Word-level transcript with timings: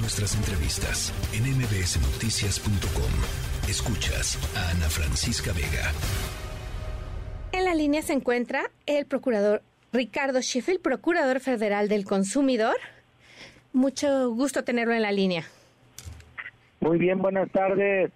Nuestras 0.00 0.36
entrevistas 0.36 1.12
en 1.34 1.42
mbsnoticias.com. 1.42 3.68
Escuchas 3.68 4.38
a 4.56 4.70
Ana 4.70 4.88
Francisca 4.88 5.52
Vega. 5.52 5.90
En 7.50 7.64
la 7.64 7.74
línea 7.74 8.02
se 8.02 8.12
encuentra 8.12 8.70
el 8.86 9.06
procurador 9.06 9.60
Ricardo 9.92 10.40
Sheffield, 10.40 10.82
procurador 10.82 11.40
federal 11.40 11.88
del 11.88 12.04
consumidor. 12.04 12.76
Mucho 13.72 14.30
gusto 14.30 14.62
tenerlo 14.62 14.94
en 14.94 15.02
la 15.02 15.10
línea. 15.10 15.42
Muy 16.78 16.98
bien, 16.98 17.18
buenas 17.18 17.50
tardes. 17.50 18.12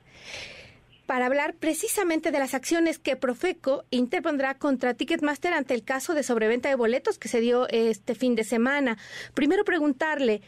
Para 1.06 1.26
hablar 1.26 1.54
precisamente 1.54 2.30
de 2.30 2.38
las 2.38 2.54
acciones 2.54 3.00
que 3.00 3.16
Profeco 3.16 3.82
interpondrá 3.90 4.54
contra 4.54 4.94
Ticketmaster 4.94 5.52
ante 5.52 5.74
el 5.74 5.82
caso 5.82 6.14
de 6.14 6.22
sobreventa 6.22 6.68
de 6.68 6.76
boletos 6.76 7.18
que 7.18 7.26
se 7.26 7.40
dio 7.40 7.68
este 7.70 8.14
fin 8.14 8.36
de 8.36 8.44
semana. 8.44 8.98
Primero 9.34 9.64
preguntarle, 9.64 10.42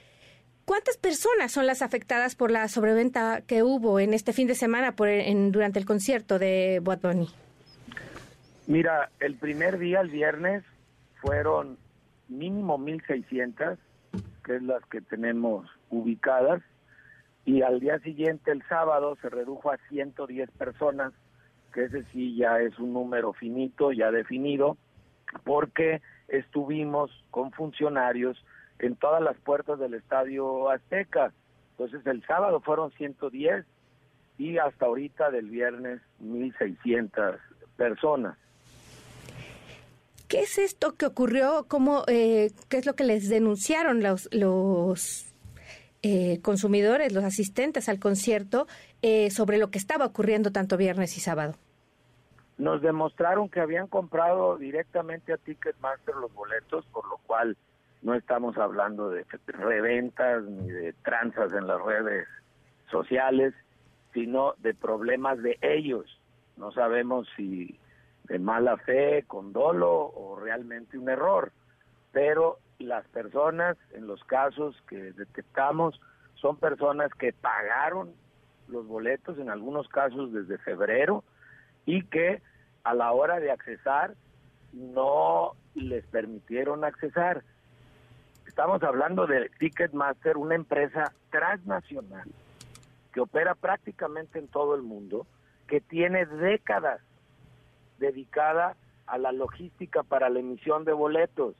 ¿cuántas 0.64 0.96
personas 0.96 1.52
son 1.52 1.66
las 1.66 1.82
afectadas 1.82 2.34
por 2.34 2.50
la 2.50 2.68
sobreventa 2.68 3.42
que 3.46 3.62
hubo 3.62 4.00
en 4.00 4.14
este 4.14 4.32
fin 4.32 4.46
de 4.46 4.54
semana 4.54 4.92
por, 4.92 5.08
en, 5.08 5.52
durante 5.52 5.78
el 5.78 5.86
concierto 5.86 6.38
de 6.38 6.80
Bad? 6.82 7.00
Mira, 8.66 9.10
el 9.20 9.36
primer 9.36 9.78
día, 9.78 10.00
el 10.00 10.08
viernes, 10.08 10.64
fueron 11.20 11.78
mínimo 12.28 12.78
1.600, 12.78 13.76
que 14.44 14.56
es 14.56 14.62
las 14.62 14.84
que 14.86 15.00
tenemos 15.00 15.68
ubicadas, 15.90 16.62
y 17.44 17.60
al 17.60 17.80
día 17.80 17.98
siguiente, 17.98 18.50
el 18.52 18.62
sábado, 18.68 19.16
se 19.20 19.28
redujo 19.28 19.70
a 19.70 19.76
110 19.90 20.50
personas, 20.52 21.12
que 21.74 21.84
ese 21.84 22.04
sí 22.04 22.36
ya 22.36 22.60
es 22.60 22.78
un 22.78 22.94
número 22.94 23.34
finito, 23.34 23.92
ya 23.92 24.10
definido, 24.10 24.78
porque 25.44 26.00
estuvimos 26.28 27.10
con 27.30 27.52
funcionarios 27.52 28.42
en 28.78 28.96
todas 28.96 29.22
las 29.22 29.36
puertas 29.38 29.78
del 29.78 29.94
Estadio 29.94 30.70
Azteca. 30.70 31.32
Entonces 31.72 32.06
el 32.06 32.24
sábado 32.26 32.60
fueron 32.60 32.90
110 32.92 33.64
y 34.38 34.58
hasta 34.58 34.86
ahorita 34.86 35.30
del 35.30 35.50
viernes 35.50 36.00
1.600 36.22 37.38
personas. 37.76 38.36
¿Qué 40.28 40.40
es 40.40 40.58
esto 40.58 40.96
que 40.96 41.06
ocurrió? 41.06 41.66
¿Cómo, 41.68 42.04
eh, 42.08 42.50
¿Qué 42.68 42.78
es 42.78 42.86
lo 42.86 42.94
que 42.94 43.04
les 43.04 43.28
denunciaron 43.28 44.02
los, 44.02 44.28
los 44.32 45.32
eh, 46.02 46.40
consumidores, 46.42 47.12
los 47.12 47.24
asistentes 47.24 47.88
al 47.88 48.00
concierto, 48.00 48.66
eh, 49.02 49.30
sobre 49.30 49.58
lo 49.58 49.70
que 49.70 49.78
estaba 49.78 50.06
ocurriendo 50.06 50.50
tanto 50.50 50.76
viernes 50.76 51.16
y 51.16 51.20
sábado? 51.20 51.54
Nos 52.56 52.82
demostraron 52.82 53.48
que 53.48 53.60
habían 53.60 53.86
comprado 53.86 54.56
directamente 54.56 55.32
a 55.32 55.36
Ticketmaster 55.36 56.14
los 56.14 56.32
boletos, 56.34 56.86
por 56.86 57.06
lo 57.08 57.18
cual 57.26 57.56
no 58.04 58.14
estamos 58.14 58.56
hablando 58.58 59.08
de 59.08 59.24
reventas 59.46 60.44
ni 60.44 60.70
de 60.70 60.92
tranzas 60.92 61.52
en 61.54 61.66
las 61.66 61.82
redes 61.82 62.28
sociales, 62.90 63.54
sino 64.12 64.54
de 64.58 64.74
problemas 64.74 65.42
de 65.42 65.58
ellos. 65.62 66.20
No 66.58 66.70
sabemos 66.70 67.26
si 67.34 67.80
de 68.24 68.38
mala 68.38 68.76
fe, 68.76 69.24
con 69.26 69.54
dolo 69.54 69.90
o 69.90 70.38
realmente 70.38 70.98
un 70.98 71.08
error. 71.08 71.50
Pero 72.12 72.58
las 72.78 73.08
personas, 73.08 73.78
en 73.94 74.06
los 74.06 74.22
casos 74.24 74.76
que 74.86 75.12
detectamos, 75.12 75.98
son 76.34 76.58
personas 76.58 77.10
que 77.14 77.32
pagaron 77.32 78.12
los 78.68 78.86
boletos, 78.86 79.38
en 79.38 79.48
algunos 79.48 79.88
casos 79.88 80.30
desde 80.30 80.58
febrero, 80.58 81.24
y 81.86 82.04
que 82.04 82.42
a 82.82 82.92
la 82.92 83.12
hora 83.12 83.40
de 83.40 83.50
accesar 83.50 84.14
no 84.74 85.52
les 85.74 86.04
permitieron 86.06 86.84
accesar. 86.84 87.42
Estamos 88.46 88.82
hablando 88.82 89.26
de 89.26 89.50
Ticketmaster, 89.58 90.36
una 90.36 90.54
empresa 90.54 91.12
transnacional 91.30 92.28
que 93.12 93.20
opera 93.20 93.54
prácticamente 93.54 94.38
en 94.38 94.48
todo 94.48 94.74
el 94.74 94.82
mundo, 94.82 95.26
que 95.68 95.80
tiene 95.80 96.26
décadas 96.26 97.00
dedicada 97.98 98.76
a 99.06 99.18
la 99.18 99.32
logística 99.32 100.02
para 100.02 100.28
la 100.28 100.40
emisión 100.40 100.84
de 100.84 100.92
boletos. 100.92 101.54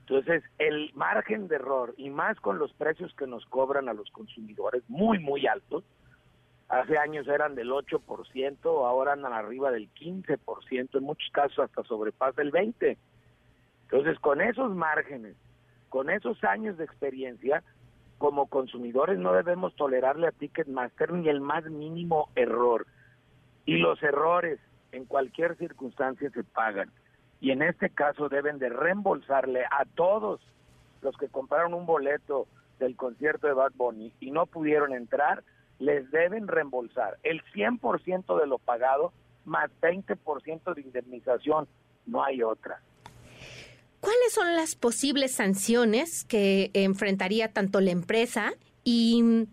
Entonces, 0.00 0.42
el 0.58 0.92
margen 0.94 1.48
de 1.48 1.56
error, 1.56 1.94
y 1.96 2.10
más 2.10 2.38
con 2.40 2.58
los 2.58 2.72
precios 2.72 3.14
que 3.14 3.26
nos 3.26 3.44
cobran 3.46 3.88
a 3.88 3.94
los 3.94 4.10
consumidores, 4.10 4.82
muy, 4.88 5.18
muy 5.18 5.46
altos, 5.46 5.84
hace 6.68 6.98
años 6.98 7.26
eran 7.28 7.54
del 7.54 7.70
8%, 7.70 8.64
ahora 8.64 9.12
andan 9.12 9.32
arriba 9.32 9.70
del 9.70 9.92
15%, 9.94 10.98
en 10.98 11.04
muchos 11.04 11.30
casos 11.32 11.58
hasta 11.58 11.82
sobrepasa 11.84 12.42
el 12.42 12.52
20%. 12.52 12.96
Entonces, 13.82 14.18
con 14.20 14.40
esos 14.40 14.74
márgenes, 14.74 15.36
con 15.90 16.08
esos 16.08 16.42
años 16.44 16.78
de 16.78 16.84
experiencia, 16.84 17.62
como 18.16 18.46
consumidores 18.46 19.18
no 19.18 19.32
debemos 19.32 19.74
tolerarle 19.74 20.28
a 20.28 20.32
Ticketmaster 20.32 21.12
ni 21.12 21.28
el 21.28 21.40
más 21.40 21.64
mínimo 21.64 22.30
error. 22.36 22.86
Y 23.66 23.76
los 23.76 24.02
errores 24.02 24.58
en 24.92 25.04
cualquier 25.04 25.56
circunstancia 25.56 26.30
se 26.30 26.44
pagan. 26.44 26.90
Y 27.40 27.50
en 27.50 27.62
este 27.62 27.90
caso 27.90 28.28
deben 28.28 28.58
de 28.58 28.68
reembolsarle 28.68 29.64
a 29.64 29.84
todos 29.94 30.40
los 31.02 31.16
que 31.16 31.28
compraron 31.28 31.74
un 31.74 31.86
boleto 31.86 32.46
del 32.78 32.96
concierto 32.96 33.46
de 33.46 33.54
Bad 33.54 33.72
Bunny 33.74 34.12
y 34.20 34.30
no 34.30 34.46
pudieron 34.46 34.94
entrar, 34.94 35.42
les 35.78 36.10
deben 36.10 36.46
reembolsar 36.46 37.18
el 37.22 37.42
100% 37.52 38.40
de 38.40 38.46
lo 38.46 38.58
pagado 38.58 39.12
más 39.44 39.70
20% 39.80 40.74
de 40.74 40.80
indemnización. 40.80 41.66
No 42.06 42.22
hay 42.22 42.42
otra. 42.42 42.80
¿Cuáles 44.00 44.32
son 44.32 44.56
las 44.56 44.74
posibles 44.74 45.32
sanciones 45.32 46.24
que 46.24 46.70
enfrentaría 46.72 47.52
tanto 47.52 47.80
la 47.80 47.90
empresa 47.90 48.52
y 48.82 49.46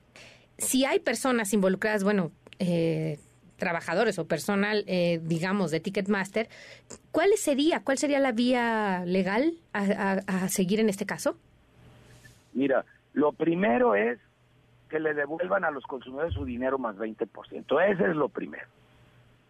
si 0.58 0.86
hay 0.86 1.00
personas 1.00 1.54
involucradas, 1.54 2.04
bueno, 2.04 2.32
eh, 2.60 3.20
trabajadores 3.58 4.20
o 4.20 4.28
personal, 4.28 4.84
eh, 4.88 5.20
digamos, 5.24 5.72
de 5.72 5.80
Ticketmaster, 5.80 6.48
¿cuál 7.12 7.32
sería, 7.36 7.84
cuál 7.84 7.98
sería 7.98 8.20
la 8.20 8.32
vía 8.32 9.04
legal 9.06 9.54
a, 9.74 10.48
seguir 10.48 10.80
en 10.80 10.90
este 10.90 11.06
caso? 11.06 11.38
Mira, 12.54 12.86
lo 13.14 13.34
primero 13.34 13.96
es 13.96 14.20
que 14.90 15.00
le 15.00 15.14
devuelvan 15.14 15.66
a 15.66 15.72
los 15.72 15.84
consumidores 15.86 16.34
su 16.34 16.46
dinero 16.46 16.78
más 16.78 16.96
20%. 16.96 17.92
Ese 17.92 18.04
es 18.04 18.16
lo 18.16 18.30
primero. 18.30 18.68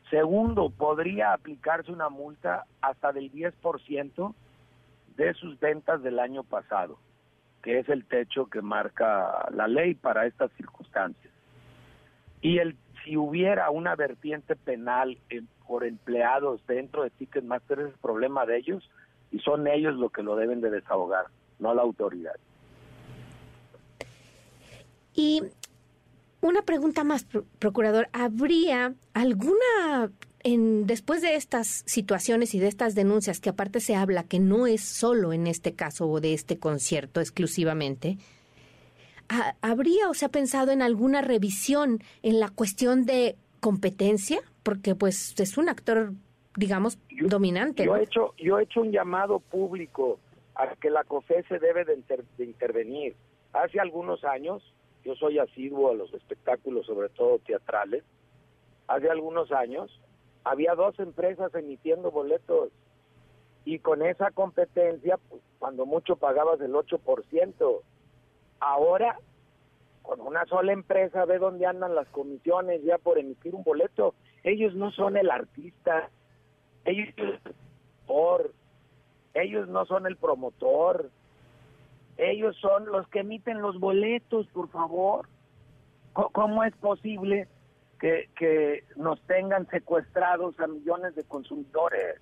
Segundo, 0.09 0.69
podría 0.69 1.33
aplicarse 1.33 1.91
una 1.91 2.09
multa 2.09 2.63
hasta 2.81 3.11
del 3.11 3.31
10% 3.31 4.33
de 5.17 5.33
sus 5.33 5.59
ventas 5.59 6.01
del 6.03 6.19
año 6.19 6.43
pasado, 6.43 6.97
que 7.61 7.79
es 7.79 7.89
el 7.89 8.05
techo 8.05 8.45
que 8.45 8.61
marca 8.61 9.49
la 9.51 9.67
ley 9.67 9.95
para 9.95 10.25
estas 10.25 10.51
circunstancias. 10.53 11.33
Y 12.41 12.59
el 12.59 12.77
si 13.07 13.15
hubiera 13.15 13.69
una 13.69 13.95
vertiente 13.95 14.55
penal 14.55 15.17
por 15.65 15.85
empleados 15.85 16.61
dentro 16.67 17.03
de 17.03 17.09
Ticketmaster, 17.11 17.79
es 17.79 17.87
el 17.87 17.99
problema 17.99 18.45
de 18.45 18.57
ellos 18.57 18.89
y 19.31 19.39
son 19.39 19.67
ellos 19.67 19.95
los 19.95 20.11
que 20.11 20.23
lo 20.23 20.35
deben 20.35 20.61
de 20.61 20.69
desahogar, 20.69 21.25
no 21.59 21.73
la 21.73 21.83
autoridad. 21.83 22.35
Y 25.13 25.41
una 26.41 26.61
pregunta 26.61 27.03
más, 27.03 27.25
procurador, 27.59 28.09
¿habría 28.13 28.93
alguna 29.13 30.11
en, 30.47 30.87
después 30.87 31.21
de 31.21 31.35
estas 31.35 31.83
situaciones 31.85 32.55
y 32.55 32.59
de 32.59 32.67
estas 32.67 32.95
denuncias, 32.95 33.41
que 33.41 33.49
aparte 33.49 33.81
se 33.81 33.95
habla 33.95 34.23
que 34.23 34.39
no 34.39 34.65
es 34.65 34.81
solo 34.81 35.33
en 35.33 35.45
este 35.45 35.75
caso 35.75 36.07
o 36.07 36.21
de 36.21 36.33
este 36.33 36.57
concierto 36.57 37.19
exclusivamente, 37.19 38.17
¿habría 39.61 40.09
o 40.09 40.13
se 40.13 40.25
ha 40.25 40.29
pensado 40.29 40.71
en 40.71 40.81
alguna 40.81 41.21
revisión 41.21 41.99
en 42.23 42.39
la 42.39 42.47
cuestión 42.49 43.05
de 43.05 43.35
competencia? 43.59 44.39
Porque 44.63 44.95
pues 44.95 45.37
es 45.37 45.57
un 45.57 45.67
actor, 45.67 46.13
digamos, 46.55 46.97
dominante. 47.27 47.83
Yo, 47.83 47.97
he 47.97 48.03
hecho, 48.03 48.33
yo 48.37 48.57
he 48.57 48.63
hecho 48.63 48.81
un 48.81 48.93
llamado 48.93 49.41
público 49.41 50.17
a 50.55 50.73
que 50.77 50.89
la 50.89 51.03
COFE 51.03 51.43
se 51.49 51.59
debe 51.59 51.83
de, 51.83 52.01
de 52.37 52.45
intervenir. 52.45 53.15
Hace 53.51 53.81
algunos 53.81 54.23
años, 54.23 54.63
yo 55.03 55.13
soy 55.15 55.39
asiduo 55.39 55.91
a 55.91 55.93
los 55.93 56.13
espectáculos, 56.13 56.85
sobre 56.85 57.09
todo 57.09 57.39
teatrales, 57.39 58.05
hace 58.87 59.09
algunos 59.09 59.51
años 59.51 59.91
había 60.49 60.75
dos 60.75 60.97
empresas 60.99 61.53
emitiendo 61.55 62.11
boletos. 62.11 62.69
Y 63.65 63.79
con 63.79 64.01
esa 64.01 64.31
competencia, 64.31 65.17
pues, 65.29 65.41
cuando 65.59 65.85
mucho 65.85 66.15
pagabas 66.15 66.61
el 66.61 66.73
8%, 66.73 67.81
Ahora, 68.59 69.19
con 70.01 70.21
una 70.21 70.45
sola 70.45 70.73
empresa, 70.73 71.25
ve 71.25 71.37
dónde 71.37 71.65
andan 71.65 71.95
las 71.95 72.07
comisiones 72.09 72.83
ya 72.83 72.97
por 72.97 73.19
emitir 73.19 73.53
un 73.53 73.63
boleto. 73.63 74.15
Ellos 74.43 74.73
no 74.73 74.91
son 74.91 75.17
el 75.17 75.29
artista, 75.29 76.09
ellos 76.85 77.09
por, 78.07 78.51
ellos 79.33 79.67
no 79.67 79.85
son 79.85 80.07
el 80.07 80.15
promotor, 80.15 81.09
ellos 82.17 82.55
son 82.57 82.87
los 82.87 83.07
que 83.09 83.19
emiten 83.19 83.61
los 83.61 83.79
boletos, 83.79 84.47
por 84.47 84.69
favor. 84.69 85.27
¿Cómo 86.13 86.63
es 86.63 86.75
posible 86.77 87.47
que, 87.99 88.29
que 88.37 88.83
nos 88.95 89.21
tengan 89.23 89.67
secuestrados 89.69 90.59
a 90.59 90.67
millones 90.67 91.15
de 91.15 91.23
consumidores? 91.23 92.19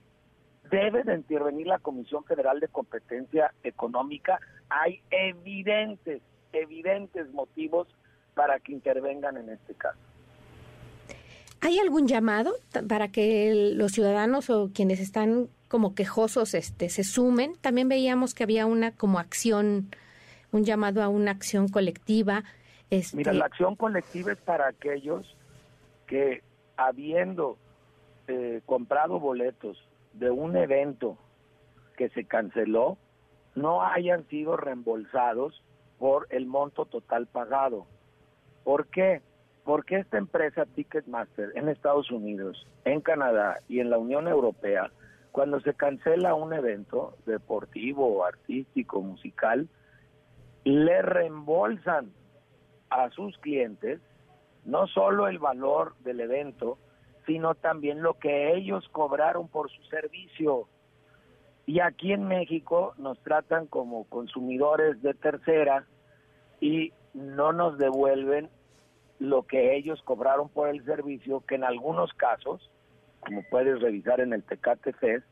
Debe 0.70 1.04
de 1.04 1.16
intervenir 1.16 1.68
la 1.68 1.80
Comisión 1.80 2.24
Federal 2.24 2.60
de 2.60 2.68
Competencia 2.68 3.54
Económica. 3.64 4.40
Hay 4.70 5.02
evidentes, 5.12 6.22
evidentes 6.54 7.32
motivos 7.34 7.88
para 8.34 8.60
que 8.60 8.74
intervengan 8.74 9.38
en 9.38 9.50
este 9.50 9.76
caso. 9.76 10.00
¿Hay 11.62 11.80
algún 11.80 12.08
llamado 12.08 12.54
para 12.88 13.08
que 13.08 13.74
los 13.76 13.92
ciudadanos 13.92 14.50
o 14.50 14.70
quienes 14.74 15.00
están 15.00 15.48
como 15.68 15.96
quejosos 15.96 16.54
este, 16.54 16.90
se 16.90 17.04
sumen? 17.04 17.56
También 17.60 17.90
veíamos 17.90 18.36
que 18.36 18.44
había 18.44 18.66
una 18.68 18.92
como 18.92 19.18
acción, 19.18 19.90
un 20.52 20.64
llamado 20.64 21.02
a 21.02 21.08
una 21.08 21.32
acción 21.32 21.68
colectiva. 21.68 22.44
Este... 22.92 23.18
Mira, 23.18 23.34
la 23.34 23.46
acción 23.46 23.76
colectiva 23.76 24.32
es 24.32 24.38
para 24.40 24.68
aquellos 24.68 25.35
que 26.08 26.44
habiendo 26.78 27.58
eh, 28.28 28.62
comprado 28.66 29.20
boletos 29.20 29.78
de 30.14 30.32
un 30.32 30.56
evento 30.56 31.18
que 31.98 32.10
se 32.10 32.26
canceló, 32.26 32.98
no 33.56 33.84
hayan 33.84 34.28
sido 34.28 34.58
reembolsados 34.58 35.64
por 35.98 36.28
el 36.30 36.46
monto 36.46 36.86
total 36.86 37.28
pagado. 37.28 37.86
¿Por 38.64 38.88
qué? 38.88 39.22
Porque 39.64 39.98
esta 39.98 40.18
empresa 40.18 40.66
Ticketmaster 40.66 41.52
en 41.56 41.70
Estados 41.70 42.12
Unidos, 42.12 42.68
en 42.84 43.02
Canadá 43.02 43.60
y 43.68 43.80
en 43.80 43.90
la 43.90 43.98
Unión 43.98 44.28
Europea, 44.28 44.92
cuando 45.32 45.60
se 45.62 45.74
cancela 45.74 46.34
un 46.34 46.54
evento 46.54 47.16
deportivo, 47.26 48.26
artístico, 48.26 49.02
musical, 49.02 49.68
le 50.64 51.02
reembolsan 51.02 52.12
a 52.90 53.10
sus 53.12 53.38
clientes 53.40 54.00
no 54.66 54.88
solo 54.88 55.28
el 55.28 55.40
valor 55.40 55.96
del 56.00 56.20
evento, 56.20 56.78
sino 57.26 57.56
también 57.56 58.02
lo 58.02 58.16
que 58.16 58.54
ellos 58.56 58.88
cobraron 58.92 59.48
por 59.48 59.70
su 59.72 59.82
servicio. 59.84 60.68
Y 61.66 61.80
aquí 61.80 62.12
en 62.12 62.28
México 62.28 62.94
nos 62.98 63.20
tratan 63.20 63.68
como 63.68 64.04
consumidores 64.06 65.02
de 65.02 65.14
tercera 65.14 65.86
y 66.60 66.94
no 67.14 67.54
nos 67.54 67.78
devuelven 67.78 68.50
lo 69.20 69.44
que 69.44 69.76
ellos 69.76 70.02
cobraron 70.04 70.50
por 70.50 70.70
el 70.70 70.84
servicio, 70.86 71.42
que 71.48 71.56
en 71.56 71.64
algunos 71.64 72.14
casos, 72.14 72.70
como 73.22 73.42
puedes 73.50 73.82
revisar 73.82 74.20
en 74.20 74.34
el 74.34 74.44
Tecate 74.44 74.94
Fest, 74.94 75.26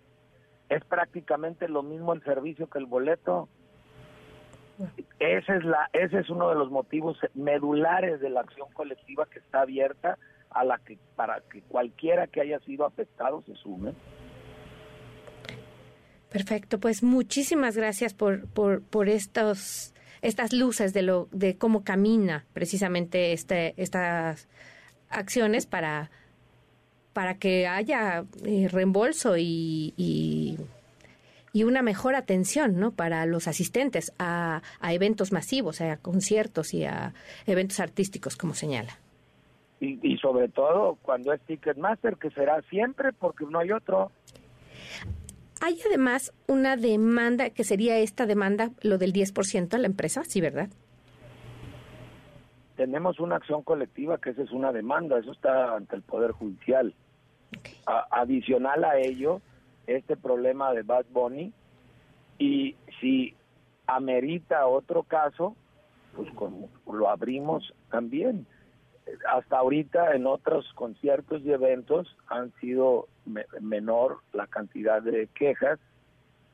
es 0.69 0.83
prácticamente 0.86 1.68
lo 1.68 1.83
mismo 1.83 2.13
el 2.13 2.24
servicio 2.24 2.68
que 2.68 2.79
el 2.79 2.86
boleto. 2.86 3.50
Ese 5.20 5.58
es, 5.58 5.64
la, 5.64 5.90
ese 5.94 6.20
es 6.20 6.30
uno 6.30 6.50
de 6.50 6.56
los 6.56 6.72
motivos 6.72 7.18
medulares 7.34 8.20
de 8.20 8.30
la 8.30 8.42
acción 8.42 8.68
colectiva 8.74 9.25
que 9.28 9.40
está 9.40 9.62
abierta 9.62 10.18
a 10.50 10.64
la 10.64 10.80
que 10.80 10.98
para 11.16 11.42
que 11.52 11.62
cualquiera 11.62 12.28
que 12.28 12.42
haya 12.42 12.60
sido 12.60 12.86
afectado 12.86 13.42
se 13.44 13.56
sume. 13.56 13.94
Perfecto, 16.30 16.80
pues 16.80 17.04
muchísimas 17.04 17.78
gracias 17.78 18.14
por, 18.14 18.48
por, 18.48 19.10
estos 19.10 19.94
estas 20.24 20.52
luces 20.52 20.94
de 20.94 21.04
lo 21.04 21.28
de 21.31 21.58
cómo 21.58 21.84
camina 21.84 22.46
precisamente 22.54 23.34
este, 23.34 23.74
estas 23.78 24.50
acciones 25.10 25.68
para 25.68 26.10
para 27.14 27.36
que 27.36 27.68
haya 27.68 28.25
eh, 28.44 28.68
reembolso 28.72 29.38
y, 29.38 29.94
y, 29.96 30.58
una 31.61 31.83
mejor 31.83 32.15
atención 32.15 32.79
¿no? 32.79 32.91
para 32.91 33.27
los 33.27 33.47
asistentes 33.47 34.11
a, 34.17 34.63
a, 34.79 34.94
eventos 34.94 35.31
masivos, 35.31 35.81
a 35.81 35.97
conciertos 35.97 36.73
y 36.73 36.83
a 36.85 37.13
eventos 37.45 37.79
artísticos, 37.79 38.35
como 38.35 38.55
señala. 38.55 38.97
Y, 39.79 40.00
y 40.01 40.17
sobre 40.17 40.50
todo 40.50 40.97
cuando 41.03 41.31
es 41.31 41.41
Ticketmaster, 41.41 42.17
que 42.17 42.31
será 42.31 42.61
siempre 42.63 43.13
porque 43.13 43.45
no 43.45 43.59
hay 43.59 43.71
otro. 43.71 44.11
Hay 45.61 45.79
además 45.85 46.33
una 46.47 46.75
demanda, 46.75 47.51
que 47.51 47.63
sería 47.63 48.00
esta 48.00 48.25
demanda, 48.25 48.71
lo 48.81 48.97
del 48.97 49.13
10% 49.13 49.75
a 49.75 49.77
la 49.77 49.85
empresa, 49.85 50.23
¿sí, 50.23 50.41
verdad? 50.41 50.69
Tenemos 52.75 53.19
una 53.19 53.35
acción 53.35 53.61
colectiva 53.61 54.17
que 54.17 54.31
esa 54.31 54.41
es 54.41 54.51
una 54.51 54.71
demanda, 54.71 55.19
eso 55.19 55.31
está 55.31 55.75
ante 55.75 55.95
el 55.95 56.01
Poder 56.01 56.31
Judicial. 56.31 56.94
adicional 57.85 58.83
a 58.83 58.97
ello, 58.97 59.41
este 59.88 60.15
problema 60.15 60.74
de 60.74 60.83
Bad 60.83 61.06
Bunny, 61.12 61.53
y 62.38 62.75
si 63.00 63.35
amerita 63.88 64.68
otro 64.68 65.03
caso, 65.03 65.56
pues 66.15 66.31
como 66.33 66.69
lo 66.91 67.09
abrimos 67.09 67.74
también. 67.89 68.45
Hasta 69.30 69.57
ahorita 69.57 70.15
en 70.15 70.25
otros 70.25 70.71
conciertos 70.75 71.41
y 71.44 71.51
eventos 71.51 72.15
han 72.27 72.53
sido 72.62 73.07
menor 73.59 74.19
la 74.31 74.47
cantidad 74.47 75.01
de 75.01 75.27
quejas 75.35 75.80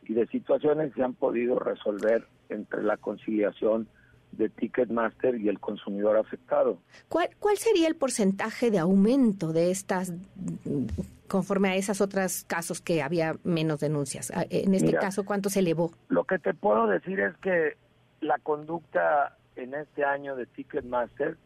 y 0.04 0.14
de 0.14 0.28
situaciones 0.28 0.90
que 0.90 0.96
se 0.96 1.04
han 1.04 1.14
podido 1.14 1.60
resolver 1.60 2.26
entre 2.50 2.84
la 2.84 2.98
conciliación 2.98 3.88
de 4.32 4.50
Ticketmaster 4.50 5.36
y 5.36 5.50
el 5.50 5.60
consumidor 5.60 6.18
afectado. 6.18 6.80
¿Cuál, 7.08 7.30
¿Cuál 7.40 7.58
sería 7.58 7.88
el 7.88 7.96
porcentaje 7.96 8.72
de 8.72 8.80
aumento 8.80 9.54
de 9.54 9.72
estas 9.72 10.14
conforme 11.28 11.70
a 11.70 11.76
esos 11.76 12.02
otros 12.02 12.44
casos 12.46 12.82
que 12.82 13.02
había 13.02 13.36
menos 13.44 13.80
denuncias? 13.80 14.32
Ah, 14.34 14.46
en 14.50 14.74
este 14.74 14.94
caso, 14.94 15.26
¿cuánto 15.26 15.50
se 15.50 15.60
elevó? 15.60 15.92
Lo 16.08 16.26
que 16.26 16.40
te 16.40 16.54
puedo 16.54 16.88
decir 16.88 17.20
es 17.20 17.36
que 17.38 17.78
la 18.22 18.38
conducta 18.40 19.38
en 19.56 19.74
este 19.74 20.04
año 20.04 20.36
de 20.36 20.46
Ticketmaster 20.46 21.38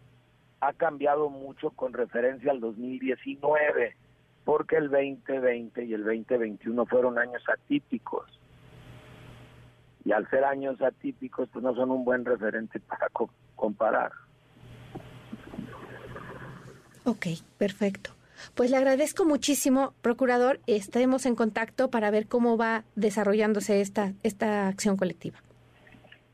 ha 0.61 0.73
cambiado 0.73 1.29
mucho 1.29 1.71
con 1.71 1.93
referencia 1.93 2.51
al 2.51 2.59
2019, 2.61 3.95
porque 4.45 4.77
el 4.77 4.89
2020 4.89 5.83
y 5.83 5.93
el 5.93 6.03
2021 6.03 6.85
fueron 6.85 7.17
años 7.19 7.43
atípicos. 7.49 8.39
Y 10.05 10.11
al 10.11 10.29
ser 10.29 10.43
años 10.43 10.81
atípicos, 10.81 11.49
pues 11.51 11.63
no 11.63 11.73
son 11.75 11.91
un 11.91 12.03
buen 12.03 12.25
referente 12.25 12.79
para 12.79 13.07
comparar. 13.55 14.11
Ok, 17.05 17.27
perfecto. 17.57 18.11
Pues 18.55 18.71
le 18.71 18.77
agradezco 18.77 19.25
muchísimo, 19.25 19.93
procurador. 20.01 20.59
Estaremos 20.67 21.25
en 21.25 21.35
contacto 21.35 21.89
para 21.89 22.11
ver 22.11 22.27
cómo 22.27 22.57
va 22.57 22.83
desarrollándose 22.95 23.81
esta, 23.81 24.13
esta 24.23 24.67
acción 24.67 24.97
colectiva. 24.97 25.39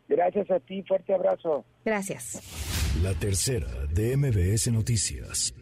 Gracias 0.07 0.49
a 0.49 0.59
ti, 0.59 0.81
fuerte 0.83 1.13
abrazo. 1.13 1.65
Gracias. 1.85 2.41
La 3.03 3.13
tercera 3.13 3.67
de 3.93 4.17
MBS 4.17 4.71
Noticias. 4.71 5.53